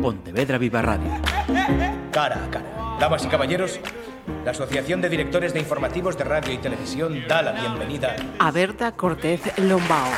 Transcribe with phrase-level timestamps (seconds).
[0.00, 1.10] Pontevedra Viva Radio.
[2.10, 2.96] Cara a cara.
[2.98, 3.80] Damas y caballeros,
[4.44, 8.92] la Asociación de Directores de Informativos de Radio y Televisión da la bienvenida a Berta
[8.92, 10.08] Cortez Lombao.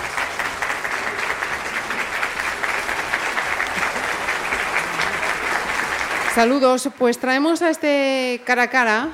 [6.34, 9.08] Saludos, pues traemos a este cara a cara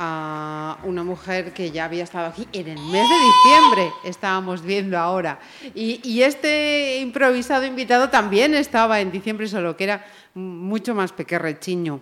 [0.00, 4.96] a una mujer que ya había estado aquí en el mes de diciembre, estábamos viendo
[4.96, 5.40] ahora.
[5.74, 12.00] Y, este improvisado invitado también estaba en diciembre, solo que era mucho más pequerrechiño.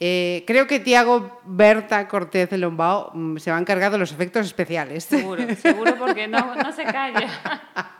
[0.00, 4.12] Eh, creo que Tiago Berta Cortés de Lombao mm, se va a encargar de los
[4.12, 5.04] efectos especiales.
[5.04, 7.28] Seguro, seguro porque no, no se calla.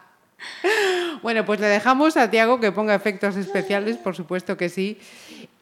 [1.22, 4.98] Bueno, pues le dejamos a Tiago que ponga efectos especiales, por supuesto que sí.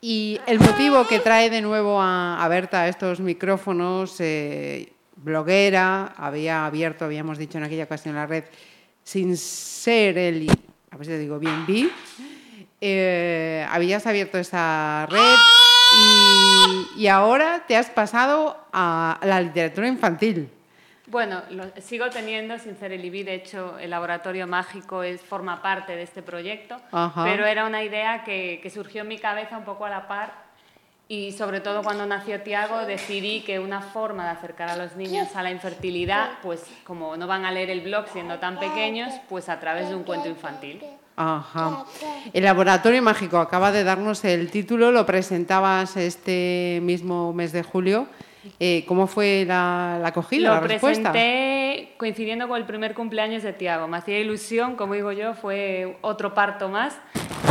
[0.07, 6.67] Y el motivo que trae de nuevo a, Berta a estos micrófonos, eh, bloguera, había
[6.67, 8.45] abierto, habíamos dicho en aquella ocasión la red,
[9.03, 10.51] sin ser él,
[10.91, 11.91] a ver si digo bien, vi,
[12.83, 15.39] eh, habías abierto esa red
[16.99, 20.51] y ahora te has pasado a la literatura infantil.
[21.15, 25.63] Bueno, lo, sigo teniendo sin ser el IBI, de hecho el laboratorio mágico es, forma
[25.63, 26.77] parte de este proyecto,
[27.23, 30.33] pero era una idea que, que, surgió en mi cabeza un poco a la par
[31.07, 35.37] y sobre todo cuando nació Tiago decidí que una forma de acercar a los niños
[35.37, 39.49] a la infertilidad, pues como no van a leer el blog siendo tan pequeños, pues
[39.49, 40.83] a través de un cuento infantil.
[41.15, 41.85] Ajá.
[42.33, 48.09] El laboratorio mágico acaba de darnos el título, lo presentabas este mismo mes de julio.
[48.61, 53.89] Eh, ¿Cómo fue la, acogida, Lo presenté coincidiendo con el primer cumpleaños de Tiago.
[53.89, 56.99] Me hacía ilusión, como digo yo, fue otro parto más.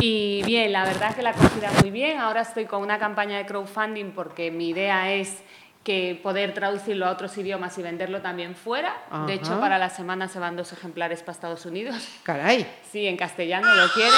[0.01, 2.19] Y bien, la verdad que la acogida muy bien.
[2.19, 5.41] Ahora estoy con una campaña de crowdfunding porque mi idea es
[5.83, 8.95] que poder traducirlo a otros idiomas y venderlo también fuera.
[9.27, 12.07] De hecho, para la semana se van dos ejemplares para Estados Unidos.
[12.23, 12.65] Caray.
[12.89, 14.13] Sí, en castellano lo quieren.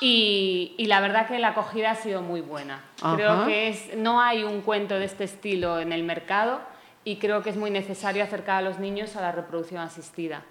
[0.00, 2.84] Y, la verdad que la acogida ha sido muy buena.
[3.14, 6.60] Creo que es, no hay un cuento de este estilo en el mercado
[7.06, 10.42] y creo que es muy necesario acercar a los niños a la reproducción asistida.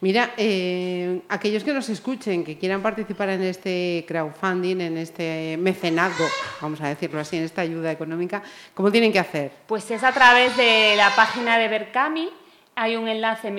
[0.00, 6.24] Mira, eh, aquellos que nos escuchen, que quieran participar en este crowdfunding, en este mecenazgo,
[6.62, 8.42] vamos a decirlo así, en esta ayuda económica,
[8.72, 9.52] ¿cómo tienen que hacer?
[9.66, 12.30] Pues es a través de la página de Berkami,
[12.78, 13.54] hay un enlace en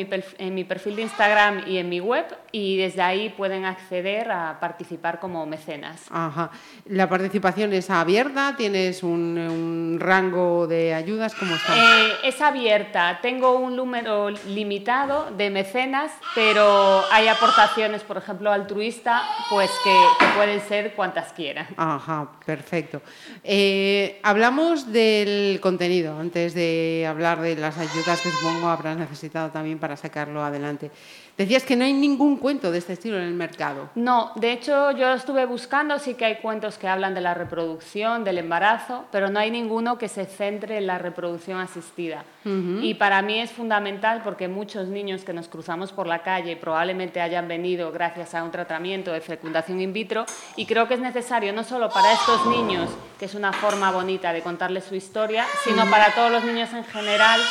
[0.53, 5.19] mi, perfil, de Instagram y en mi web y desde ahí pueden acceder a participar
[5.19, 6.05] como mecenas.
[6.11, 6.51] Ajá.
[6.85, 8.53] ¿La participación es abierta?
[8.55, 11.33] ¿Tienes un, rango de ayudas?
[11.33, 11.75] ¿Cómo está?
[11.75, 13.17] Eh, es abierta.
[13.19, 20.61] Tengo un número limitado de mecenas, pero hay aportaciones, por ejemplo, altruista, pues que, pueden
[20.61, 21.65] ser cuantas quieran.
[21.75, 23.01] Ajá, perfecto.
[23.43, 29.79] Eh, hablamos del contenido antes de hablar de las ayudas que supongo habrán necesitado también
[29.79, 30.91] para sacarlo adelante.
[31.37, 33.89] Decías que no hay ningún cuento de este estilo en el mercado.
[33.93, 38.23] No, de hecho yo estuve buscando, sí que hay cuentos que hablan de la reproducción,
[38.23, 42.25] del embarazo, pero no hay ninguno que se centre en la reproducción asistida.
[42.81, 47.19] Y para mí es fundamental porque muchos niños que nos cruzamos por la calle probablemente
[47.19, 50.25] hayan venido gracias a un tratamiento de fecundación in vitro
[50.55, 52.89] y creo que es necesario no solo para estos niños,
[53.19, 56.85] que es una forma bonita de contarles su historia, sino para todos los niños en
[56.85, 57.41] general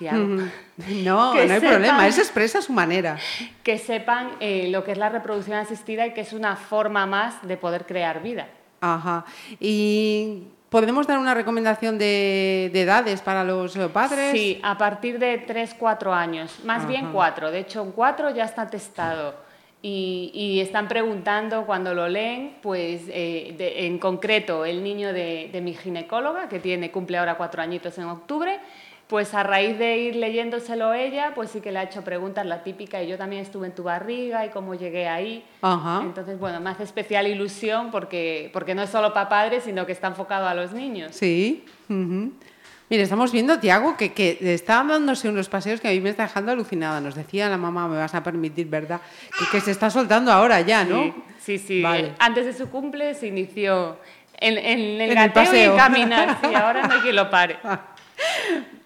[0.00, 3.18] no, no hay problema, él se expresa a su manera.
[3.62, 7.46] Que sepan eh, lo que es la reproducción asistida y que es una forma más
[7.46, 8.48] de poder crear vida.
[8.80, 9.24] Ajá.
[9.58, 14.30] Y ¿Podemos dar una recomendación de, edades para los padres?
[14.30, 17.50] Sí, a partir de 3, 4 años, más bien 4.
[17.50, 19.34] De hecho, en 4 ya está testado.
[19.82, 25.74] Y, están preguntando cuando lo leen, pues eh, en concreto el niño de, de, mi
[25.74, 28.60] ginecóloga, que tiene, cumple ahora cuatro añitos en octubre,
[29.10, 32.62] pues a raíz de ir leyéndoselo ella, pues sí que le ha hecho preguntas la
[32.62, 35.44] típica, y yo también estuve en tu barriga y cómo llegué ahí.
[36.00, 39.90] Entonces, bueno, me hace especial ilusión porque, porque no es solo para padres, sino que
[39.90, 41.16] está enfocado a los niños.
[41.16, 41.64] Sí.
[41.88, 46.22] Mire, estamos viendo, Tiago, que, que está dándose unos paseos que a mí me está
[46.22, 47.00] dejando alucinada.
[47.00, 49.00] Nos decía la mamá, me vas a permitir, ¿verdad?
[49.50, 51.12] Que, se está soltando ahora ya, ¿no?
[51.40, 51.82] Sí, sí.
[52.20, 53.98] Antes de su cumple se inició
[54.40, 55.74] en, el, en el paseo.
[55.74, 57.58] y caminar, y ahora no hay quien lo pare.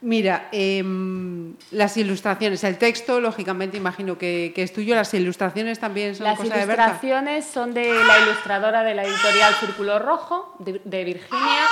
[0.05, 4.95] Mira, em, las ilustraciones, el texto, lógicamente, imagino que, es tuyo.
[4.95, 9.05] Las ilustraciones también son las cosa de Las ilustraciones son de la ilustradora de la
[9.05, 11.63] editorial Círculo Rojo, de, Virginia.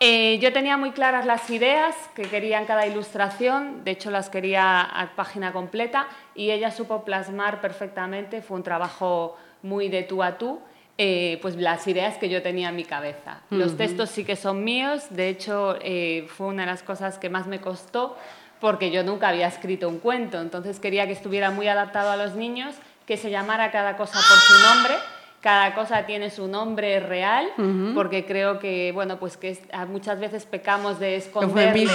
[0.00, 4.30] Eh, yo tenía muy claras las ideas que quería en cada ilustración, de hecho las
[4.30, 10.24] quería a página completa y ella supo plasmar perfectamente, fue un trabajo muy de tú
[10.24, 10.58] a tú
[10.98, 13.40] eh, pues las ideas que yo tenía en mi cabeza.
[13.50, 17.30] Los textos sí que son míos, de hecho eh, fue una de las cosas que
[17.30, 18.16] más me costó
[18.60, 22.34] porque yo nunca había escrito un cuento, entonces quería que estuviera muy adaptado a los
[22.34, 22.74] niños,
[23.06, 24.94] que se llamara cada cosa por su nombre
[25.40, 27.50] cada cosa tiene su nombre real,
[27.94, 29.58] porque creo que, bueno, pues que
[29.88, 31.86] muchas veces pecamos de esconderle.
[31.86, 31.92] ¿no?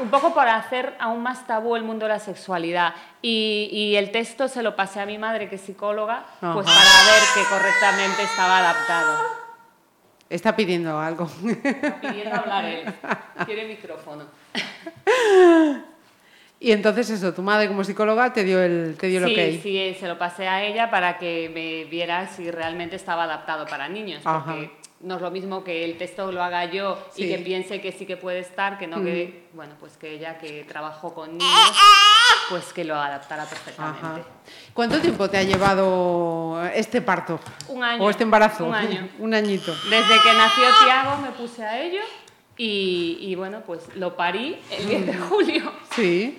[0.00, 2.94] Un poco para hacer aún más tabú el mundo de la sexualidad.
[3.22, 7.22] Y, el texto se lo pasé a mi madre, que es psicóloga, pues para ver
[7.34, 9.40] que correctamente estaba adaptado.
[10.28, 11.28] Está pidiendo algo.
[11.64, 12.94] Está pidiendo hablar él.
[13.46, 14.24] Quiere micrófono.
[16.60, 19.62] Y entonces eso, tu madre como psicóloga te dio el, te dio sí, ok.
[19.62, 23.88] Sí, se lo pasé a ella para que me viera si realmente estaba adaptado para
[23.88, 24.22] niños.
[24.22, 24.70] Porque
[25.00, 28.04] no es lo mismo que el texto lo haga yo y que piense que sí
[28.04, 31.72] que puede estar, que no que, bueno, pues que ella que trabajó con niños,
[32.50, 34.22] pues que lo adaptara perfectamente.
[34.74, 37.40] ¿Cuánto tiempo te ha llevado este parto?
[37.68, 38.04] Un año.
[38.04, 38.66] ¿O este embarazo?
[38.66, 39.08] Un año.
[39.18, 39.74] un añito.
[39.88, 42.00] Desde que nació Tiago me puse a ello
[42.62, 45.72] y, bueno, pues lo parí el 10 de julio.
[45.96, 46.38] Sí,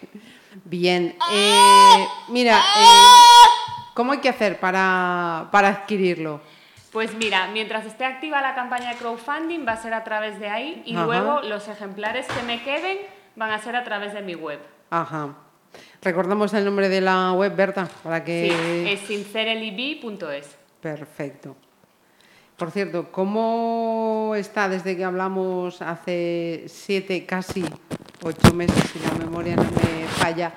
[0.66, 1.16] bien.
[1.32, 2.86] Eh, mira, eh,
[3.96, 6.42] ¿cómo hay que hacer para, para adquirirlo?
[6.92, 10.50] Pues mira, mientras esté activa la campaña de crowdfunding va a ser a través de
[10.50, 12.98] ahí y luego los ejemplares que me queden
[13.36, 14.60] van a ser a través de mi web.
[14.90, 15.34] Ajá.
[16.02, 18.50] Recordamos el nombre de la web, Berta, para que...
[18.50, 18.90] Sí,
[20.30, 20.58] es.
[20.82, 21.56] Perfecto.
[22.58, 27.64] Por cierto, ¿cómo está desde que hablamos hace siete, casi
[28.22, 30.52] ocho meses, si la memoria no me falla,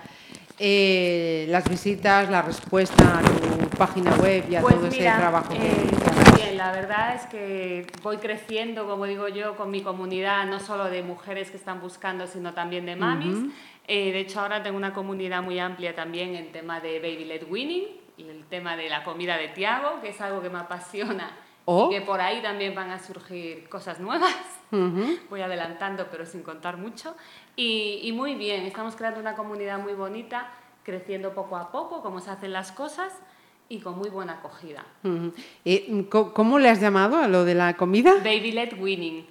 [0.58, 5.54] eh, las visitas, la respuesta a tu página web y a pues todo ese trabajo?
[5.54, 10.60] Eh, bien, la verdad es que voy creciendo, como digo yo, con mi comunidad, no
[10.60, 13.52] solo de mujeres que están buscando, sino también de mamis.
[13.86, 17.44] Eh, de hecho, ahora tengo una comunidad muy amplia también en tema de Baby Led
[17.48, 17.84] Winning,
[18.18, 21.30] el tema de la comida de Tiago, que es algo que me apasiona
[21.66, 24.34] y que por ahí también van a surgir cosas nuevas.
[25.30, 27.14] Voy adelantando, pero sin contar mucho.
[27.56, 30.50] Y, muy bien, estamos creando una comunidad muy bonita,
[30.82, 33.12] creciendo poco a poco, como se hacen las cosas
[33.68, 34.84] y con muy buena acogida.
[36.10, 38.14] ¿Cómo le has llamado a lo de la comida?
[38.22, 39.26] Baby led winning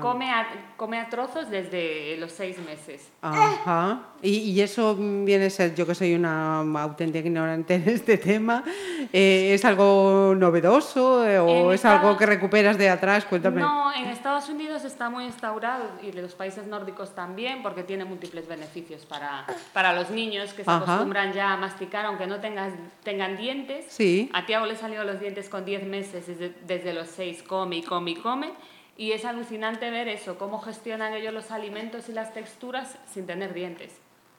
[0.00, 3.10] come, a, come a trozos desde los seis meses.
[3.22, 4.00] Ajá.
[4.22, 8.64] Y, eso viene a ser, yo que soy una auténtica ignorante en este tema,
[9.12, 13.24] eh, ¿es algo novedoso eh, o es algo que recuperas de atrás?
[13.24, 13.60] Cuéntame.
[13.60, 18.04] No, en Estados Unidos está muy instaurado y en los países nórdicos también porque tiene
[18.04, 22.74] múltiples beneficios para, para los niños que se acostumbran ya a masticar aunque no tengan,
[23.02, 23.86] tengan dientes.
[23.88, 24.30] Sí.
[24.32, 27.82] A Tiago le salió los dientes con 10 meses, desde, desde los 6 come y
[27.82, 28.52] come y come
[28.96, 33.52] y es alucinante ver eso, cómo gestionan ellos los alimentos y las texturas sin tener
[33.52, 33.92] dientes.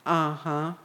[0.04, 0.78] Ajá.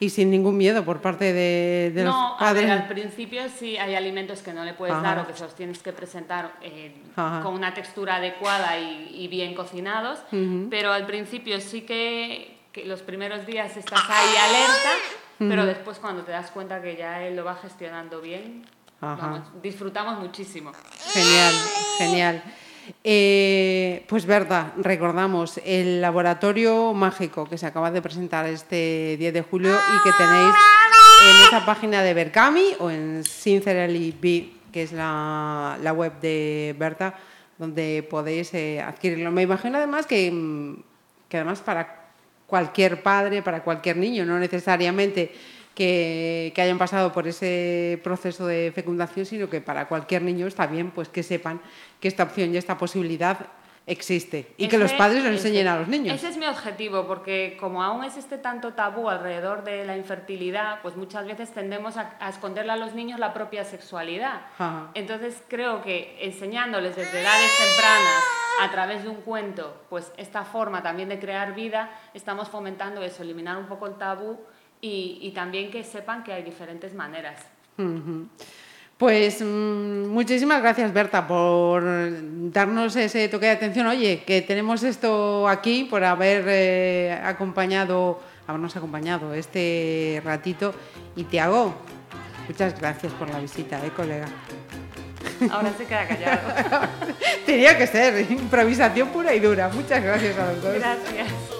[0.00, 2.66] Y sin ningún miedo por parte de, de los padres.
[2.66, 5.54] No, al principio sí hay alimentos que no le puedes dar o que se los
[5.54, 10.18] tienes que presentar eh, con una textura adecuada y, bien cocinados,
[10.70, 14.90] pero al principio sí que, los primeros días estás ahí alerta,
[15.38, 18.64] pero después cuando te das cuenta que ya él lo va gestionando bien,
[19.62, 20.72] disfrutamos muchísimo.
[21.12, 21.54] Genial,
[21.98, 22.42] genial.
[23.04, 29.42] Eh, pues verdad, recordamos el laboratorio mágico que se acaba de presentar este 10 de
[29.42, 30.54] julio y que tenéis
[31.28, 37.14] en esa página de Berkami o en Sincerely Be, que es la, web de Berta,
[37.58, 39.30] donde podéis eh, adquirirlo.
[39.30, 40.82] Me imagino además que, mm,
[41.28, 42.00] que además para
[42.46, 45.32] cualquier padre, para cualquier niño, no necesariamente
[45.74, 50.90] que, hayan pasado por ese proceso de fecundación, sino que para cualquier niño está bien
[50.90, 51.60] pues que sepan
[52.00, 53.38] que esta opción y esta posibilidad
[53.86, 56.14] existe y que los padres lo enseñen a los niños.
[56.14, 60.96] Ese es mi objetivo, porque como aún existe tanto tabú alrededor de la infertilidad, pues
[60.96, 64.42] muchas veces tendemos a, esconderle a los niños la propia sexualidad.
[64.94, 68.22] Entonces creo que enseñándoles desde edades tempranas,
[68.60, 73.22] a través de un cuento, pues esta forma también de crear vida, estamos fomentando eso,
[73.22, 74.38] eliminar un poco el tabú
[74.80, 77.40] y, también que sepan que hay diferentes maneras.
[79.00, 81.82] Pues mm, muchísimas gracias, Berta, por
[82.52, 83.86] darnos ese toque de atención.
[83.86, 90.74] Oye, que tenemos esto aquí, por haber eh, acompañado, habernos acompañado este ratito.
[91.16, 91.74] Y te hago
[92.46, 94.26] muchas gracias por la visita, ¿eh, colega?
[95.50, 96.48] Ahora se queda callado.
[97.46, 99.70] Tenía que ser improvisación pura y dura.
[99.70, 100.74] Muchas gracias a los dos.
[100.74, 101.59] Gracias.